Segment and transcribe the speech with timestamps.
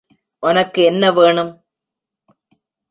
[0.43, 1.53] ஒனக்கு என்ன வேணும்?